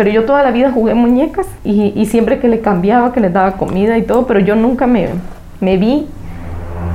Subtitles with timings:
[0.00, 3.58] Pero yo toda la vida jugué muñecas y, siempre que le cambiaba, que le daba
[3.58, 5.10] comida y todo, pero yo nunca me,
[5.60, 6.06] me vi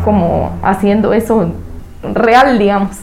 [0.04, 1.52] como haciendo eso
[2.02, 3.02] real, digamos.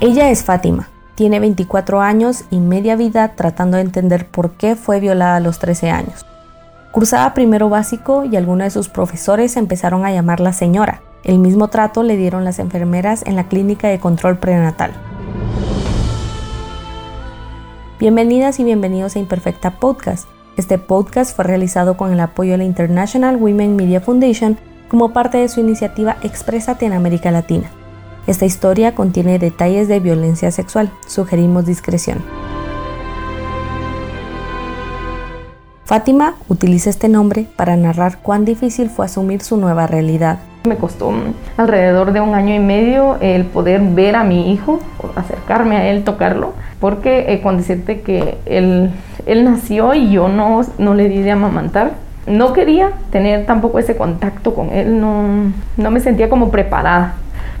[0.00, 5.00] Ella es Fátima, tiene 24 años y media vida tratando de entender por qué fue
[5.00, 6.24] violada a los 13 años.
[6.92, 11.02] Cursaba primero básico y algunos de sus profesores empezaron a llamarla señora.
[11.26, 14.92] El mismo trato le dieron las enfermeras en la clínica de control prenatal.
[17.98, 20.28] Bienvenidas y bienvenidos a Imperfecta Podcast.
[20.56, 25.38] Este podcast fue realizado con el apoyo de la International Women Media Foundation como parte
[25.38, 27.72] de su iniciativa Exprésate en América Latina.
[28.28, 30.92] Esta historia contiene detalles de violencia sexual.
[31.08, 32.22] Sugerimos discreción.
[35.86, 40.38] Fátima utiliza este nombre para narrar cuán difícil fue asumir su nueva realidad.
[40.66, 41.12] Me costó
[41.56, 44.80] alrededor de un año y medio el poder ver a mi hijo,
[45.14, 48.90] acercarme a él, tocarlo, porque eh, con decirte que él,
[49.26, 51.92] él nació y yo no, no le di de amamantar,
[52.26, 57.14] no quería tener tampoco ese contacto con él, no, no me sentía como preparada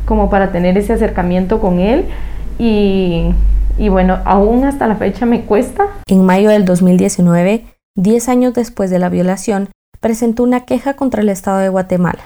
[0.06, 2.06] como para tener ese acercamiento con él
[2.58, 3.32] y,
[3.76, 5.88] y bueno, aún hasta la fecha me cuesta.
[6.06, 7.64] En mayo del 2019,
[7.96, 9.68] 10 años después de la violación,
[10.00, 12.20] presentó una queja contra el Estado de Guatemala.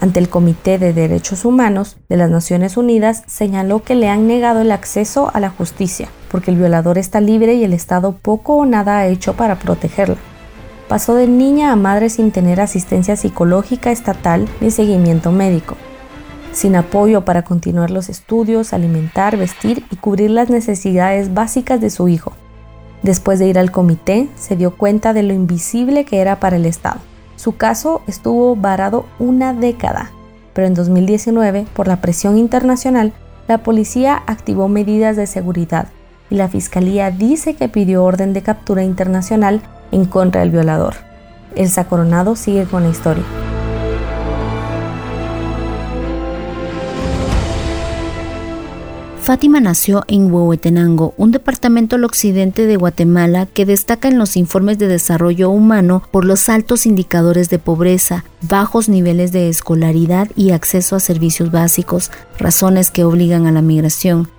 [0.00, 4.60] Ante el Comité de Derechos Humanos de las Naciones Unidas, señaló que le han negado
[4.60, 8.66] el acceso a la justicia, porque el violador está libre y el Estado poco o
[8.66, 10.16] nada ha hecho para protegerla.
[10.88, 15.76] Pasó de niña a madre sin tener asistencia psicológica estatal ni seguimiento médico
[16.52, 22.08] sin apoyo para continuar los estudios, alimentar, vestir y cubrir las necesidades básicas de su
[22.08, 22.32] hijo.
[23.02, 26.66] Después de ir al comité, se dio cuenta de lo invisible que era para el
[26.66, 27.00] Estado.
[27.38, 30.10] Su caso estuvo varado una década,
[30.54, 33.12] pero en 2019, por la presión internacional,
[33.46, 35.86] la policía activó medidas de seguridad
[36.30, 40.94] y la fiscalía dice que pidió orden de captura internacional en contra del violador.
[41.54, 43.22] El Sacoronado sigue con la historia.
[49.28, 54.78] Fátima nació en Huehuetenango, un departamento al occidente de Guatemala que destaca en los informes
[54.78, 60.96] de desarrollo humano por los altos indicadores de pobreza, bajos niveles de escolaridad y acceso
[60.96, 64.30] a servicios básicos, razones que obligan a la migración.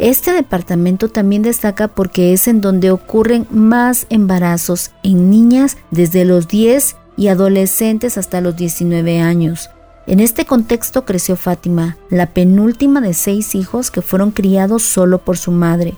[0.00, 6.48] Este departamento también destaca porque es en donde ocurren más embarazos en niñas desde los
[6.48, 9.70] 10 y adolescentes hasta los 19 años.
[10.08, 15.36] En este contexto creció Fátima, la penúltima de seis hijos que fueron criados solo por
[15.36, 15.94] su madre.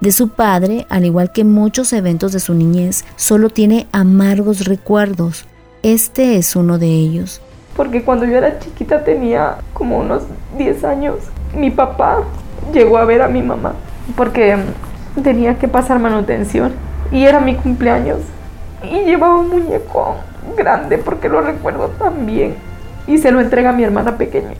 [0.00, 5.46] De su padre, al igual que muchos eventos de su niñez, solo tiene amargos recuerdos.
[5.84, 7.40] Este es uno de ellos.
[7.76, 10.24] Porque cuando yo era chiquita tenía como unos
[10.58, 11.14] 10 años,
[11.56, 12.24] mi papá
[12.72, 13.74] llegó a ver a mi mamá
[14.16, 14.56] porque
[15.22, 16.72] tenía que pasar manutención
[17.12, 18.18] y era mi cumpleaños
[18.82, 20.16] y llevaba un muñeco
[20.56, 22.56] grande porque lo recuerdo tan bien
[23.06, 24.54] y se lo entrega a mi hermana pequeña.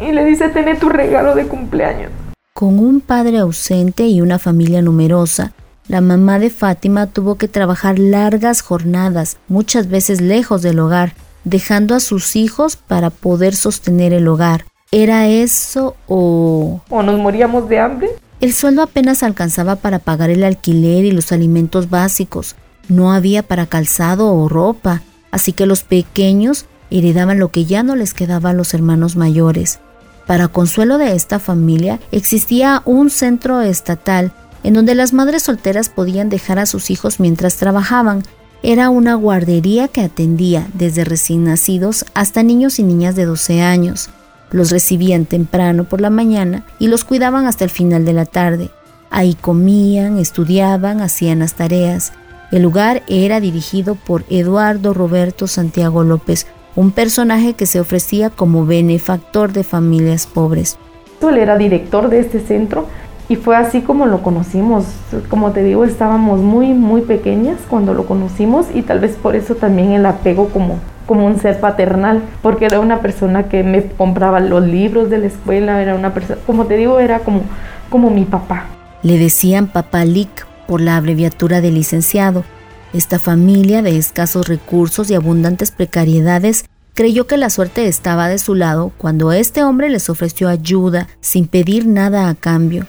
[0.00, 2.10] Y le dice, tené tu regalo de cumpleaños.
[2.54, 5.52] Con un padre ausente y una familia numerosa,
[5.88, 11.14] la mamá de Fátima tuvo que trabajar largas jornadas, muchas veces lejos del hogar,
[11.44, 14.66] dejando a sus hijos para poder sostener el hogar.
[14.92, 16.80] ¿Era eso o...
[16.88, 18.10] o nos moríamos de hambre?
[18.40, 22.56] El sueldo apenas alcanzaba para pagar el alquiler y los alimentos básicos.
[22.88, 27.96] No había para calzado o ropa, así que los pequeños heredaban lo que ya no
[27.96, 29.80] les quedaba a los hermanos mayores.
[30.26, 36.28] Para consuelo de esta familia existía un centro estatal en donde las madres solteras podían
[36.28, 38.22] dejar a sus hijos mientras trabajaban.
[38.62, 44.10] Era una guardería que atendía desde recién nacidos hasta niños y niñas de 12 años.
[44.50, 48.70] Los recibían temprano por la mañana y los cuidaban hasta el final de la tarde.
[49.10, 52.12] Ahí comían, estudiaban, hacían las tareas.
[52.52, 58.66] El lugar era dirigido por Eduardo Roberto Santiago López, un personaje que se ofrecía como
[58.66, 60.78] benefactor de familias pobres.
[61.22, 62.86] Él era director de este centro
[63.28, 64.86] y fue así como lo conocimos.
[65.28, 69.54] Como te digo, estábamos muy, muy pequeñas cuando lo conocimos y tal vez por eso
[69.54, 74.40] también el apego como, como un ser paternal, porque era una persona que me compraba
[74.40, 77.42] los libros de la escuela, era una persona, como te digo, era como,
[77.90, 78.66] como mi papá.
[79.02, 82.44] Le decían papá Lick por la abreviatura de licenciado
[82.92, 86.64] esta familia de escasos recursos y abundantes precariedades
[86.94, 91.46] creyó que la suerte estaba de su lado cuando este hombre les ofreció ayuda sin
[91.46, 92.86] pedir nada a cambio.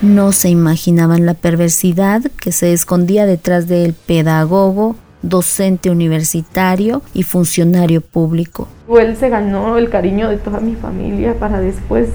[0.00, 8.00] No se imaginaban la perversidad que se escondía detrás del pedagogo, docente universitario y funcionario
[8.00, 8.68] público.
[9.00, 12.08] Él se ganó el cariño de toda mi familia para después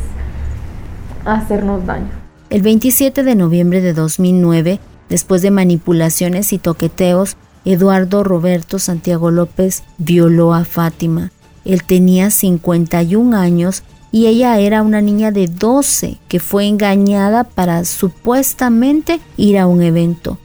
[1.25, 2.09] hacernos daño.
[2.49, 4.79] El 27 de noviembre de 2009,
[5.09, 7.35] después de manipulaciones y toqueteos,
[7.65, 11.31] Eduardo Roberto Santiago López violó a Fátima.
[11.65, 17.85] Él tenía 51 años y ella era una niña de 12 que fue engañada para
[17.85, 20.37] supuestamente ir a un evento.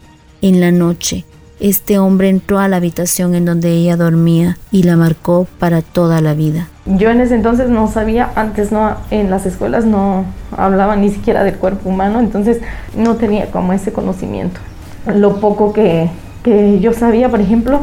[0.42, 1.24] En la noche,
[1.60, 6.20] este hombre entró a la habitación en donde ella dormía y la marcó para toda
[6.20, 6.68] la vida.
[6.86, 10.24] Yo en ese entonces no sabía, antes no, en las escuelas no
[10.56, 12.60] hablaban ni siquiera del cuerpo humano, entonces
[12.96, 14.60] no tenía como ese conocimiento.
[15.06, 16.10] Lo poco que,
[16.42, 17.80] que yo sabía, por ejemplo,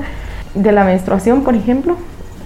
[0.54, 1.98] de la menstruación, por ejemplo,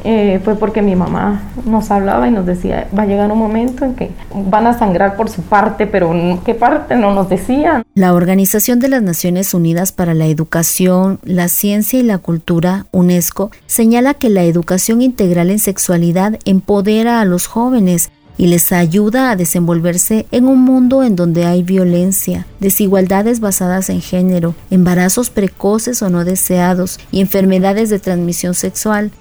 [0.08, 3.86] eh, fue porque mi mamá nos hablaba y nos decía, va a llegar un momento
[3.86, 6.14] en que van a sangrar por su parte, pero
[6.46, 7.84] ¿qué parte no nos decían?
[7.96, 13.50] La Organización de las Naciones Unidas para la Educación, la Ciencia y la Cultura, UNESCO,
[13.66, 19.36] señala que la educación integral en sexualidad empodera a los jóvenes y les ayuda a
[19.36, 26.12] desenvolverse en un mundo en donde hay violencia, desigualdades basadas en género, embarazos precoces o
[26.12, 29.12] no deseados y enfermedades de transmisión sexual.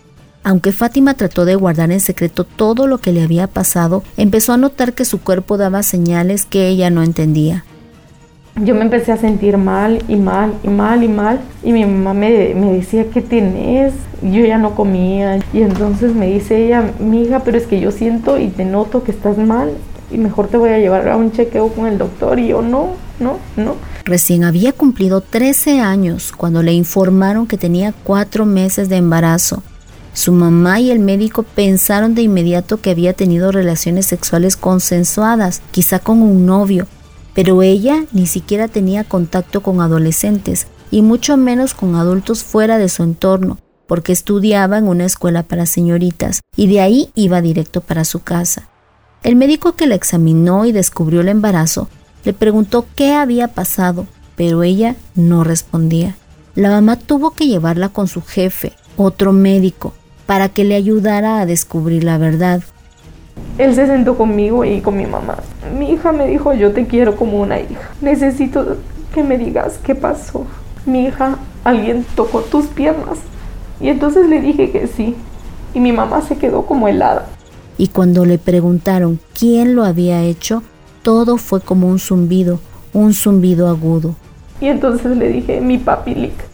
[0.46, 4.58] Aunque Fátima trató de guardar en secreto todo lo que le había pasado, empezó a
[4.58, 7.64] notar que su cuerpo daba señales que ella no entendía.
[8.62, 12.12] Yo me empecé a sentir mal y mal y mal y mal y mi mamá
[12.12, 13.94] me, me decía, ¿qué tienes?
[14.20, 18.38] Yo ya no comía y entonces me dice ella, hija, pero es que yo siento
[18.38, 19.72] y te noto que estás mal
[20.10, 22.90] y mejor te voy a llevar a un chequeo con el doctor y yo no,
[23.18, 23.76] no, no.
[24.04, 29.62] Recién había cumplido 13 años cuando le informaron que tenía cuatro meses de embarazo
[30.14, 35.98] su mamá y el médico pensaron de inmediato que había tenido relaciones sexuales consensuadas, quizá
[35.98, 36.86] con un novio,
[37.34, 42.88] pero ella ni siquiera tenía contacto con adolescentes y mucho menos con adultos fuera de
[42.88, 43.58] su entorno,
[43.88, 48.68] porque estudiaba en una escuela para señoritas y de ahí iba directo para su casa.
[49.24, 51.88] El médico que la examinó y descubrió el embarazo
[52.24, 54.06] le preguntó qué había pasado,
[54.36, 56.16] pero ella no respondía.
[56.54, 59.92] La mamá tuvo que llevarla con su jefe, otro médico,
[60.26, 62.62] para que le ayudara a descubrir la verdad.
[63.58, 65.38] Él se sentó conmigo y con mi mamá.
[65.78, 67.90] Mi hija me dijo, yo te quiero como una hija.
[68.00, 68.76] Necesito
[69.14, 70.46] que me digas qué pasó.
[70.86, 73.18] Mi hija, alguien tocó tus piernas.
[73.80, 75.14] Y entonces le dije que sí.
[75.72, 77.26] Y mi mamá se quedó como helada.
[77.78, 80.62] Y cuando le preguntaron quién lo había hecho,
[81.02, 82.60] todo fue como un zumbido,
[82.92, 84.14] un zumbido agudo.
[84.60, 86.53] Y entonces le dije, mi papi Lick.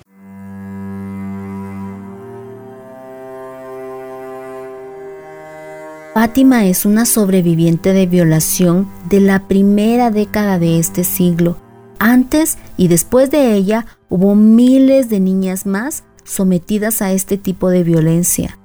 [6.12, 11.56] Fátima es una sobreviviente de violación de la primera década de este siglo.
[12.00, 17.84] Antes y después de ella hubo miles de niñas más sometidas a este tipo de
[17.84, 18.58] violencia,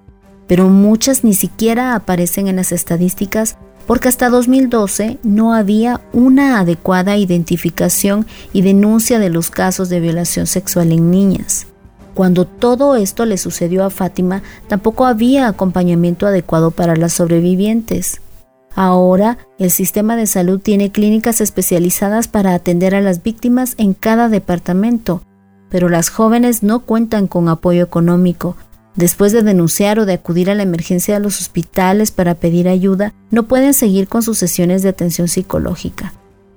[0.48, 7.16] pero muchas ni siquiera aparecen en las estadísticas porque hasta 2012 no había una adecuada
[7.16, 11.68] identificación y denuncia de los casos de violación sexual en niñas.
[12.16, 18.22] Cuando todo esto le sucedió a Fátima, tampoco había acompañamiento adecuado para las sobrevivientes.
[18.74, 24.30] Ahora, el sistema de salud tiene clínicas especializadas para atender a las víctimas en cada
[24.30, 25.24] departamento,
[25.70, 28.56] pero las jóvenes no cuentan con apoyo económico.
[28.96, 33.14] Después de denunciar o de acudir a la emergencia de los hospitales para pedir ayuda,
[33.30, 36.14] no pueden seguir con sus sesiones de atención psicológica.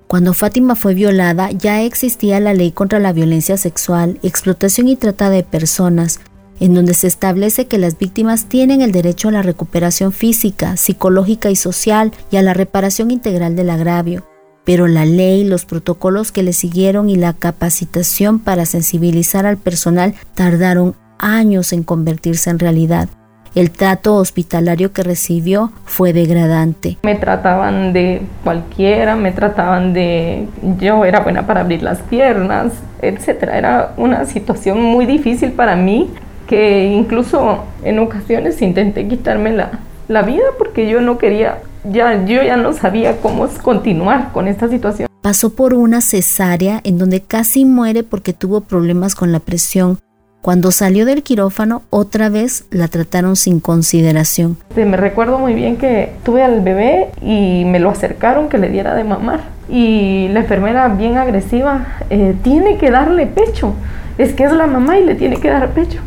[0.09, 5.29] Cuando Fátima fue violada ya existía la ley contra la violencia sexual, explotación y trata
[5.29, 6.21] de personas,
[6.61, 11.51] en donde se establece que las víctimas tienen el derecho a la recuperación física, psicológica
[11.51, 14.27] y social y a la reparación integral del agravio.
[14.65, 20.15] Pero la ley, los protocolos que le siguieron y la capacitación para sensibilizar al personal
[20.35, 23.11] tardaron años en convertirse en realidad.
[23.59, 26.97] El trato hospitalario que recibió fue degradante.
[27.03, 30.47] Me trataban de cualquiera, me trataban de
[30.79, 32.73] yo era buena para abrir las piernas,
[33.03, 33.59] etcétera.
[33.59, 36.09] Era una situación muy difícil para mí
[36.47, 42.41] que incluso en ocasiones intenté quitarme la, la vida porque yo no quería, ya yo
[42.45, 45.09] ya no sabía cómo continuar con esta situación.
[45.21, 49.99] Pasó por una cesárea en donde casi muere porque tuvo problemas con la presión
[50.41, 54.57] cuando salió del quirófano, otra vez la trataron sin consideración.
[54.77, 58.95] Me recuerdo muy bien que tuve al bebé y me lo acercaron que le diera
[58.95, 59.41] de mamar.
[59.69, 63.75] Y la enfermera, bien agresiva, eh, tiene que darle pecho.
[64.17, 66.01] Es que es la mamá y le tiene que dar pecho.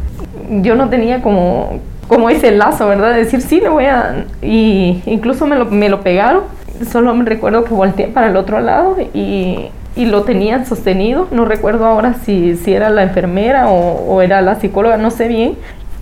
[0.49, 3.11] Yo no tenía como, como ese lazo, ¿verdad?
[3.13, 4.25] De decir, sí, le voy a...
[4.41, 6.43] Y incluso me lo, me lo pegaron.
[6.89, 11.27] Solo me recuerdo que volteé para el otro lado y y lo tenían sostenido.
[11.31, 15.27] No recuerdo ahora si, si era la enfermera o, o, era la psicóloga, no sé
[15.27, 15.57] bien.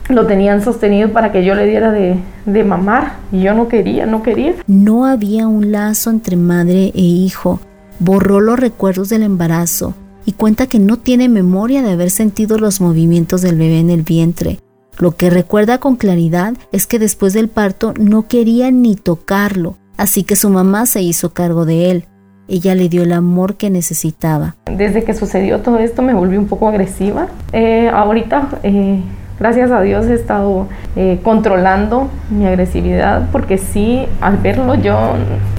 [0.10, 2.16] Lo tenían sostenido para que yo le diera de,
[2.46, 4.56] de mamar y yo no quería, no quería.
[4.66, 7.60] No había un lazo entre madre e hijo.
[8.00, 9.94] Borró los recuerdos del embarazo
[10.26, 14.02] y cuenta que no tiene memoria de haber sentido los movimientos del bebé en el
[14.04, 14.60] vientre.
[14.98, 20.24] Lo que recuerda con claridad es que después del parto no quería ni tocarlo, así
[20.24, 22.06] que su mamá se hizo cargo de él.
[22.52, 24.56] Ella le dio el amor que necesitaba.
[24.66, 27.28] Desde que sucedió todo esto me volví un poco agresiva.
[27.54, 29.02] Eh, ahorita, eh,
[29.40, 30.66] gracias a Dios, he estado
[30.96, 34.98] eh, controlando mi agresividad porque sí, al verlo yo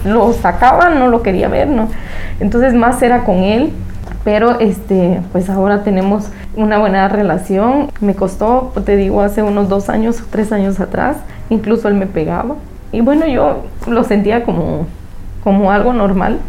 [0.04, 1.88] lo sacaba, no lo quería ver, ¿no?
[2.40, 3.70] Entonces más era con él,
[4.25, 7.92] pero este, pues ahora tenemos una buena relación.
[8.00, 11.18] Me costó, te digo, hace unos dos años tres años atrás,
[11.50, 12.56] incluso él me pegaba.
[12.90, 14.88] Y bueno, yo lo sentía como,
[15.44, 16.40] como algo normal,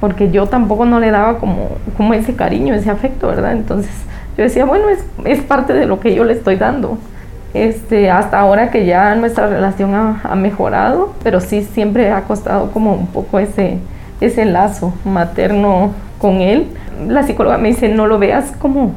[0.00, 3.52] porque yo tampoco no le daba como, como ese cariño, ese afecto, ¿verdad?
[3.52, 3.92] Entonces
[4.36, 6.98] yo decía, bueno, es, es parte de lo que yo le estoy dando.
[7.52, 12.70] Este, hasta ahora que ya nuestra relación ha, ha, mejorado, pero sí siempre ha costado
[12.70, 13.78] como un poco ese,
[14.20, 16.68] ese lazo materno con él.
[17.08, 18.92] La psicóloga me dice, no lo veas como,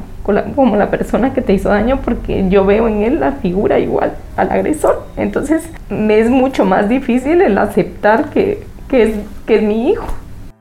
[0.54, 4.12] como la persona que te hizo daño porque yo veo en él la figura igual
[4.36, 5.04] al agresor.
[5.16, 10.06] Entonces me es mucho más difícil el aceptar que, que, es, que es mi hijo.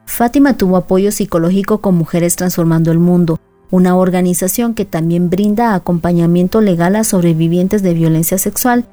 [0.05, 3.39] Fátima tuvo apoyo psicológico con Mujeres Transformando el Mundo,
[3.71, 8.85] una organización que también brinda acompañamiento legal a sobrevivientes de violencia sexual.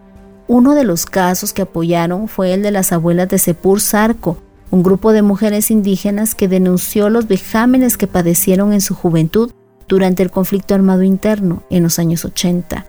[0.48, 4.38] Uno de los casos que apoyaron fue el de las abuelas de Sepur Sarco,
[4.70, 9.52] un grupo de mujeres indígenas que denunció los vejámenes que padecieron en su juventud
[9.88, 12.86] durante el conflicto armado interno en los años 80.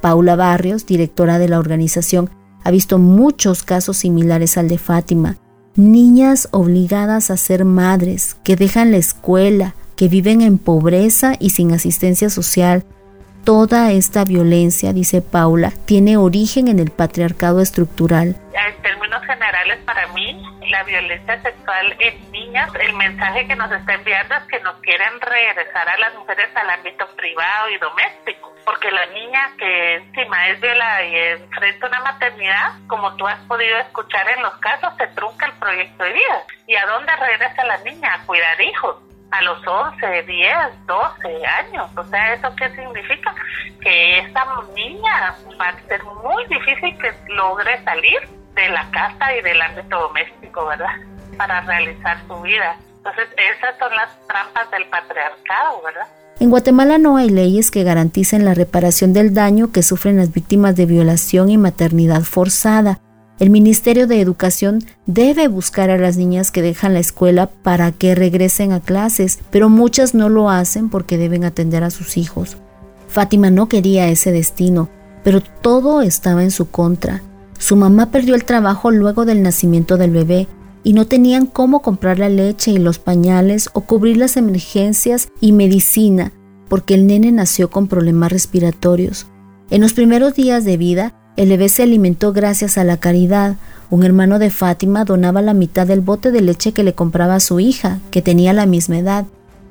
[0.00, 2.30] Paula Barrios, directora de la organización,
[2.62, 5.36] ha visto muchos casos similares al de Fátima.
[5.76, 11.72] Niñas obligadas a ser madres, que dejan la escuela, que viven en pobreza y sin
[11.72, 12.84] asistencia social.
[13.44, 18.36] Toda esta violencia, dice Paula, tiene origen en el patriarcado estructural.
[18.54, 23.96] En términos generales, para mí, la violencia sexual en niñas, el mensaje que nos está
[23.96, 28.54] enviando es que nos quieren regresar a las mujeres al ámbito privado y doméstico.
[28.64, 33.76] Porque la niña que encima es violada y enfrenta una maternidad, como tú has podido
[33.76, 36.44] escuchar en los casos, se trunca el proyecto de vida.
[36.66, 38.14] ¿Y a dónde regresa la niña?
[38.14, 38.96] A cuidar hijos
[39.34, 40.54] a los 11, 10,
[40.86, 41.90] 12 años.
[41.96, 43.34] O sea, ¿eso qué significa?
[43.80, 48.20] Que esta niña va a ser muy difícil que logre salir
[48.54, 50.94] de la casa y del ámbito doméstico, ¿verdad?
[51.36, 52.76] Para realizar su vida.
[52.98, 56.06] Entonces, esas son las trampas del patriarcado, ¿verdad?
[56.38, 60.76] En Guatemala no hay leyes que garanticen la reparación del daño que sufren las víctimas
[60.76, 63.00] de violación y maternidad forzada.
[63.44, 68.14] El Ministerio de Educación debe buscar a las niñas que dejan la escuela para que
[68.14, 72.56] regresen a clases, pero muchas no lo hacen porque deben atender a sus hijos.
[73.06, 74.88] Fátima no quería ese destino,
[75.24, 77.22] pero todo estaba en su contra.
[77.58, 80.48] Su mamá perdió el trabajo luego del nacimiento del bebé
[80.82, 85.52] y no tenían cómo comprar la leche y los pañales o cubrir las emergencias y
[85.52, 86.32] medicina
[86.70, 89.26] porque el nene nació con problemas respiratorios.
[89.68, 93.56] En los primeros días de vida, el bebé se alimentó gracias a la caridad.
[93.90, 97.40] Un hermano de Fátima donaba la mitad del bote de leche que le compraba a
[97.40, 99.26] su hija, que tenía la misma edad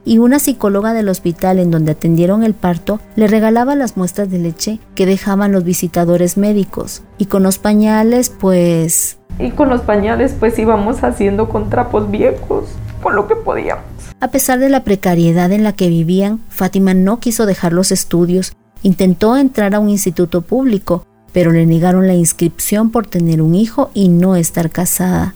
[0.06, 4.40] y una psicóloga del hospital en donde atendieron el parto le regalaba las muestras de
[4.40, 7.04] leche que dejaban los visitadores médicos.
[7.18, 9.18] Y con los pañales, pues...
[9.40, 12.66] Y con los pañales, pues íbamos haciendo con trapos viejos,
[13.02, 13.86] con lo que podíamos.
[14.20, 18.54] A pesar de la precariedad en la que vivían, Fátima no quiso dejar los estudios.
[18.84, 23.90] Intentó entrar a un instituto público, pero le negaron la inscripción por tener un hijo
[23.94, 25.36] y no estar casada.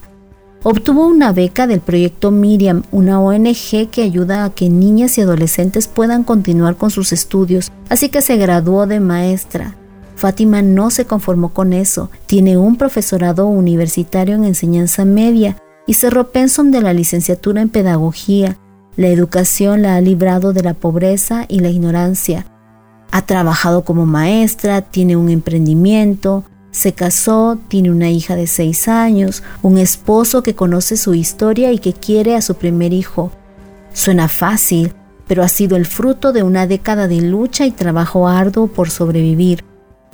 [0.63, 5.87] Obtuvo una beca del proyecto Miriam, una ONG que ayuda a que niñas y adolescentes
[5.87, 9.75] puedan continuar con sus estudios, así que se graduó de maestra.
[10.15, 16.31] Fátima no se conformó con eso, tiene un profesorado universitario en enseñanza media y cerró
[16.31, 18.57] pensum de la licenciatura en pedagogía.
[18.95, 22.45] La educación la ha librado de la pobreza y la ignorancia.
[23.11, 29.43] Ha trabajado como maestra, tiene un emprendimiento, se casó, tiene una hija de seis años,
[29.61, 33.31] un esposo que conoce su historia y que quiere a su primer hijo.
[33.93, 34.93] Suena fácil,
[35.27, 39.63] pero ha sido el fruto de una década de lucha y trabajo arduo por sobrevivir.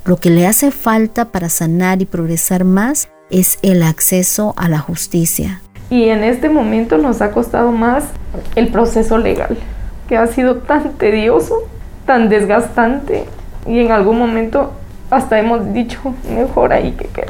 [0.04, 4.78] Lo que le hace falta para sanar y progresar más es el acceso a la
[4.78, 5.60] justicia.
[5.90, 8.04] Y en este momento nos ha costado más
[8.56, 9.56] el proceso legal,
[10.08, 11.62] que ha sido tan tedioso,
[12.06, 13.24] tan desgastante
[13.66, 14.72] y en algún momento
[15.10, 17.26] hasta hemos dicho mejor ahí que quede.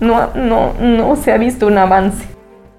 [0.00, 2.24] No, no, no se ha visto un avance.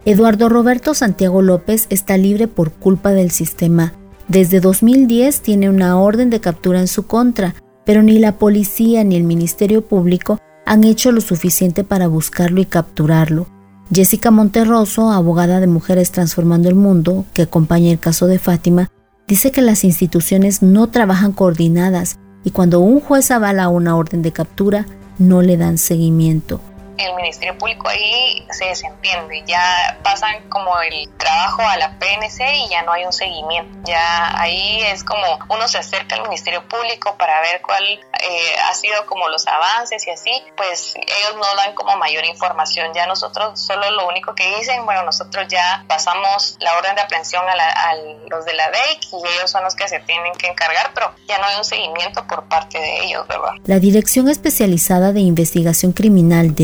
[0.06, 3.94] Eduardo Roberto Santiago López está libre por culpa del sistema.
[4.28, 9.16] Desde 2010 tiene una orden de captura en su contra, pero ni la policía ni
[9.16, 13.48] el Ministerio Público han hecho lo suficiente para buscarlo y capturarlo.
[13.92, 18.92] Jessica Monterroso, abogada de Mujeres Transformando el Mundo, que acompaña el caso de Fátima,
[19.30, 24.34] dice que las instituciones no trabajan coordinadas y cuando un juez avala una orden de
[24.34, 24.86] captura,
[25.20, 26.62] no le dan seguimiento
[27.00, 32.70] el Ministerio Público ahí se desentiende, ya pasan como el trabajo a la PNC y
[32.70, 37.16] ya no hay un seguimiento, ya ahí es como uno se acerca al Ministerio Público
[37.18, 41.74] para ver cuál eh, ha sido como los avances y así, pues ellos no dan
[41.74, 46.78] como mayor información, ya nosotros solo lo único que dicen, bueno, nosotros ya pasamos la
[46.78, 47.96] orden de aprehensión a, a
[48.30, 51.38] los de la DEIC y ellos son los que se tienen que encargar, pero ya
[51.38, 53.52] no hay un seguimiento por parte de ellos, ¿verdad?
[53.66, 56.64] La Dirección Especializada de Investigación Criminal de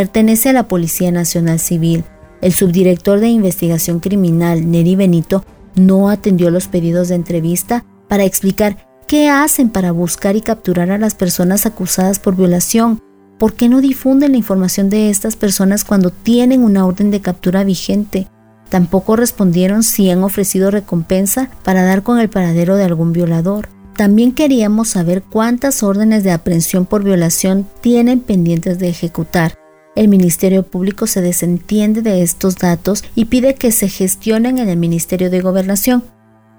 [0.00, 2.04] pertenece a la Policía Nacional Civil.
[2.40, 8.88] El subdirector de investigación criminal, Neri Benito, no atendió los pedidos de entrevista para explicar
[9.06, 13.02] qué hacen para buscar y capturar a las personas acusadas por violación.
[13.38, 17.62] ¿Por qué no difunden la información de estas personas cuando tienen una orden de captura
[17.62, 18.26] vigente?
[18.70, 23.68] Tampoco respondieron si han ofrecido recompensa para dar con el paradero de algún violador.
[23.98, 29.60] También queríamos saber cuántas órdenes de aprehensión por violación tienen pendientes de ejecutar.
[29.96, 34.76] El Ministerio Público se desentiende de estos datos y pide que se gestionen en el
[34.76, 36.04] Ministerio de Gobernación.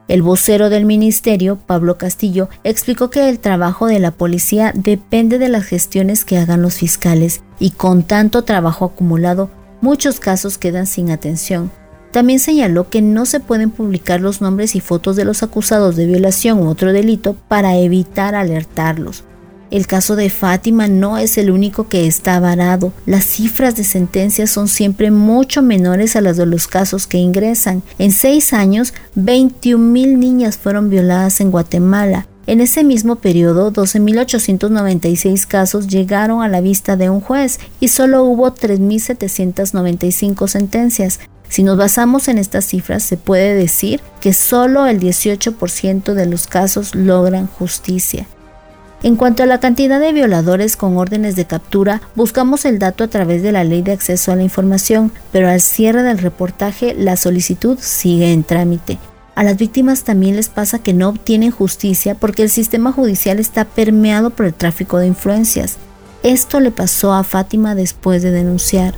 [0.09, 5.47] El vocero del ministerio, Pablo Castillo, explicó que el trabajo de la policía depende de
[5.47, 11.11] las gestiones que hagan los fiscales y con tanto trabajo acumulado, muchos casos quedan sin
[11.11, 11.71] atención.
[12.11, 16.05] También señaló que no se pueden publicar los nombres y fotos de los acusados de
[16.05, 19.23] violación u otro delito para evitar alertarlos.
[19.71, 22.91] El caso de Fátima no es el único que está varado.
[23.05, 27.81] Las cifras de sentencias son siempre mucho menores a las de los casos que ingresan.
[27.97, 32.27] En seis años, 21 mil niñas fueron violadas en Guatemala.
[32.47, 38.25] En ese mismo periodo, 12.896 casos llegaron a la vista de un juez y solo
[38.25, 41.21] hubo 3.795 sentencias.
[41.47, 46.47] Si nos basamos en estas cifras, se puede decir que solo el 18% de los
[46.47, 48.27] casos logran justicia.
[49.03, 53.07] En cuanto a la cantidad de violadores con órdenes de captura, buscamos el dato a
[53.07, 57.17] través de la Ley de Acceso a la Información, pero al cierre del reportaje la
[57.17, 58.99] solicitud sigue en trámite.
[59.33, 63.65] A las víctimas también les pasa que no obtienen justicia porque el sistema judicial está
[63.65, 65.77] permeado por el tráfico de influencias.
[66.21, 68.93] Esto le pasó a Fátima después de denunciar.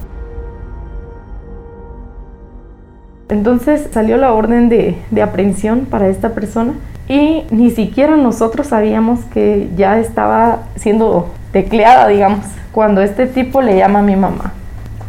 [3.34, 6.74] Entonces salió la orden de, de aprehensión para esta persona
[7.08, 13.78] y ni siquiera nosotros sabíamos que ya estaba siendo tecleada, digamos, cuando este tipo le
[13.78, 14.54] llama a mi mamá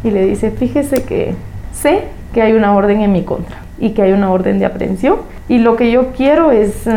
[0.03, 1.35] y le dice, fíjese que
[1.73, 5.17] sé que hay una orden en mi contra y que hay una orden de aprehensión
[5.47, 6.91] y lo que yo quiero es eh,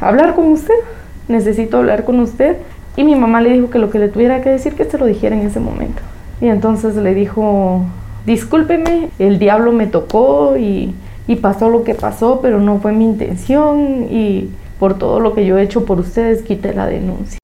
[0.00, 0.74] hablar con usted,
[1.28, 2.56] necesito hablar con usted
[2.96, 5.06] y mi mamá le dijo que lo que le tuviera que decir que se lo
[5.06, 6.02] dijera en ese momento.
[6.40, 7.84] Y entonces le dijo,
[8.26, 10.94] discúlpeme, el diablo me tocó y
[11.26, 15.46] y pasó lo que pasó, pero no fue mi intención y por todo lo que
[15.46, 17.38] yo he hecho por ustedes quité la denuncia.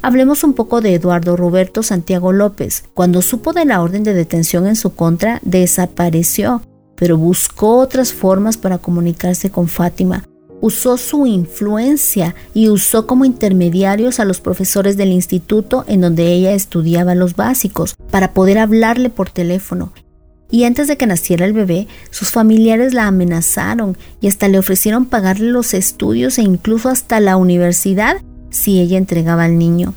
[0.00, 2.84] Hablemos un poco de Eduardo Roberto Santiago López.
[2.94, 6.62] Cuando supo de la orden de detención en su contra, desapareció,
[6.94, 10.24] pero buscó otras formas para comunicarse con Fátima.
[10.60, 16.52] Usó su influencia y usó como intermediarios a los profesores del instituto en donde ella
[16.52, 19.92] estudiaba los básicos para poder hablarle por teléfono
[20.50, 25.06] y antes de que naciera el bebé, sus familiares la amenazaron y hasta le ofrecieron
[25.06, 28.16] pagarle los estudios e incluso hasta la universidad
[28.50, 29.94] si ella entregaba al niño.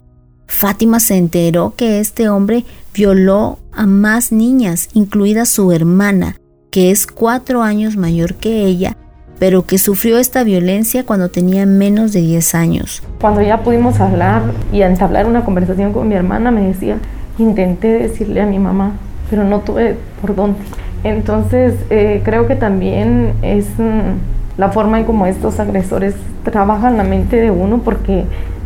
[0.48, 6.36] Fátima se enteró que este hombre violó a más niñas, incluida su hermana,
[6.70, 8.98] que es cuatro años mayor que ella,
[9.42, 13.02] pero que sufrió esta violencia cuando tenía menos de 10 años.
[13.20, 17.00] Cuando ya pudimos hablar y entablar una conversación con mi hermana, me decía,
[17.40, 18.92] intenté decirle a mi mamá
[19.32, 20.60] pero no tuve por dónde.
[21.04, 27.04] Entonces eh, creo que también es mm, la forma en cómo estos agresores trabajan la
[27.04, 28.26] mente de uno porque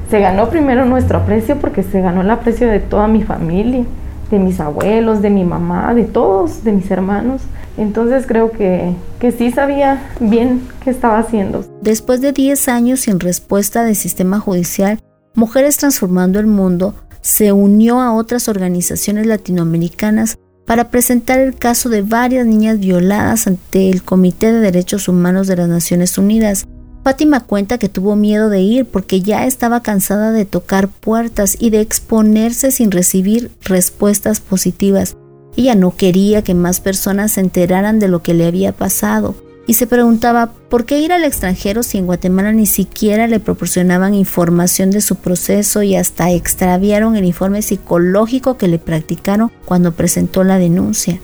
[0.10, 3.86] se ganó primero nuestro aprecio porque se ganó el aprecio de toda mi familia,
[4.30, 7.44] de mis abuelos, de mi mamá, de todos, de mis hermanos.
[7.78, 11.66] Entonces creo que, que sí sabía bien qué estaba haciendo.
[11.82, 15.00] Después de 10 años sin respuesta del sistema judicial,
[15.34, 22.02] Mujeres Transformando el Mundo se unió a otras organizaciones latinoamericanas para presentar el caso de
[22.02, 26.68] varias niñas violadas ante el Comité de Derechos Humanos de las Naciones Unidas.
[27.04, 31.70] Fátima cuenta que tuvo miedo de ir porque ya estaba cansada de tocar puertas y
[31.70, 35.16] de exponerse sin recibir respuestas positivas.
[35.58, 39.36] Ella no quería que más personas se enteraran de lo que le había pasado
[39.68, 44.14] y se preguntaba por qué ir al extranjero si en Guatemala ni siquiera le proporcionaban
[44.14, 50.44] información de su proceso y hasta extraviaron el informe psicológico que le practicaron cuando presentó
[50.44, 51.20] la denuncia.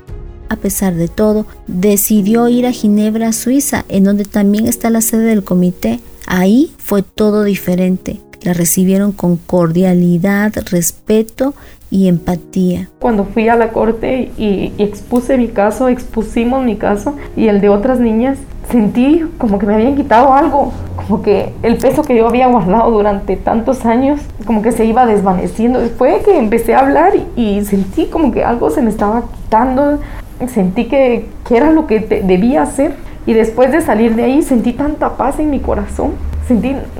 [0.50, 5.24] A pesar de todo, decidió ir a Ginebra, Suiza, en donde también está la sede
[5.24, 6.00] del comité.
[6.26, 8.20] Ahí fue todo diferente.
[8.44, 11.54] La recibieron con cordialidad, respeto
[11.92, 12.90] y empatía.
[13.00, 17.70] Cuando fui a la corte y, expuse mi caso, expusimos mi caso y el de
[17.70, 18.40] otras niñas,
[18.72, 22.90] sentí como que me habían quitado algo, como que el peso que yo había guardado
[22.90, 25.80] durante tantos años, como que se iba desvaneciendo.
[25.98, 30.00] Fue que empecé a hablar y, sentí como que algo se me estaba quitando,
[30.48, 32.96] sentí que, que era lo que debía hacer
[33.28, 36.14] y después de salir de ahí sentí tanta paz en mi corazón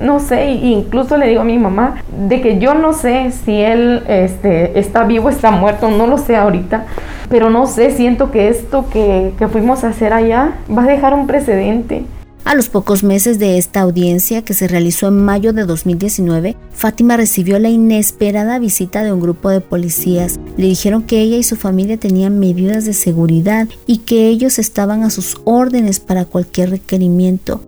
[0.00, 4.02] no sé, incluso le digo a mi mamá de que yo no sé si él
[4.08, 6.86] este, está vivo, está muerto, no lo sé ahorita,
[7.28, 11.14] pero no sé, siento que esto que, que fuimos a hacer allá va a dejar
[11.14, 12.04] un precedente.
[12.44, 17.16] A los pocos meses de esta audiencia, que se realizó en mayo de 2019, Fátima
[17.16, 20.40] recibió la inesperada visita de un grupo de policías.
[20.56, 25.04] Le dijeron que ella y su familia tenían medidas de seguridad y que ellos estaban
[25.04, 27.62] a sus órdenes para cualquier requerimiento.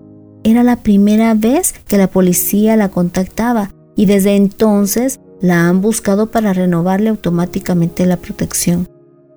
[0.44, 6.30] Era la primera vez que la policía la contactaba y desde entonces la han buscado
[6.30, 8.88] para renovarle automáticamente la protección.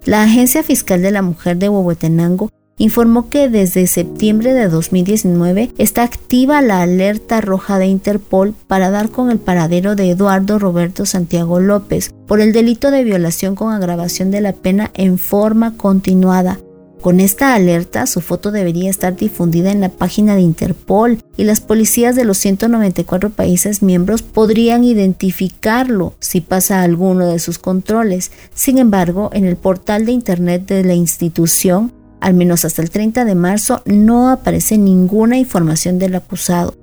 [0.05, 6.03] La Agencia Fiscal de la Mujer de Huehuetenango informó que desde septiembre de 2019 está
[6.03, 11.59] activa la alerta roja de Interpol para dar con el paradero de Eduardo Roberto Santiago
[11.59, 16.59] López por el delito de violación con agravación de la pena en forma continuada,
[17.01, 21.61] con esta alerta, su foto debería estar difundida en la página de Interpol y las
[21.61, 28.31] policías de los 194 países miembros podrían identificarlo si pasa alguno de sus controles.
[28.53, 33.25] Sin embargo, en el portal de Internet de la institución, al menos hasta el 30
[33.25, 36.73] de marzo, no aparece ninguna información del acusado.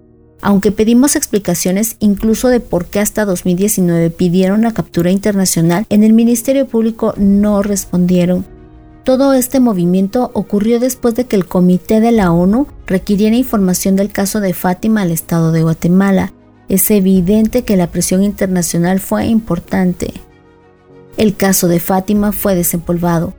[0.41, 6.13] Aunque pedimos explicaciones incluso de por qué hasta 2019 pidieron la captura internacional, en el
[6.13, 8.54] Ministerio Público no respondieron.
[9.05, 14.11] Todo este movimiento ocurrió después de que el Comité de la ONU requiriera información del
[14.11, 16.33] caso de Fátima al Estado de Guatemala.
[16.71, 20.15] Es evidente que la presión internacional fue importante.
[21.19, 23.35] El caso de Fátima fue desempolvado.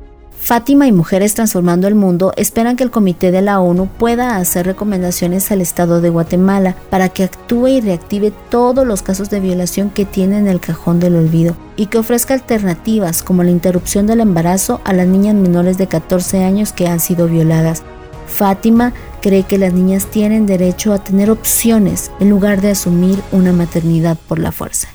[0.45, 4.67] Fátima y Mujeres Transformando el Mundo esperan que el Comité de la ONU pueda hacer
[4.67, 9.89] recomendaciones al Estado de Guatemala para que actúe y reactive todos los casos de violación
[9.89, 14.19] que tiene en el cajón del olvido y que ofrezca alternativas como la interrupción del
[14.19, 17.81] embarazo a las niñas menores de 14 años que han sido violadas.
[18.27, 23.51] Fátima cree que las niñas tienen derecho a tener opciones en lugar de asumir una
[23.51, 24.94] maternidad por la fuerza.